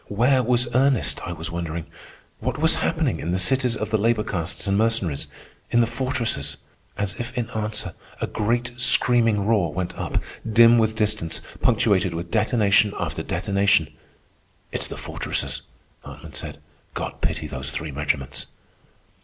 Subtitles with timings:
[0.07, 1.21] Where was Ernest?
[1.27, 1.85] I was wondering.
[2.39, 5.27] What was happening in the cities of the labor castes and Mercenaries?
[5.69, 6.57] In the fortresses?
[6.97, 10.17] As if in answer, a great screaming roar went up,
[10.51, 13.93] dim with distance, punctuated with detonation after detonation.
[14.71, 15.61] "It's the fortresses,"
[15.99, 16.57] Hartman said.
[16.95, 18.47] "God pity those three regiments!"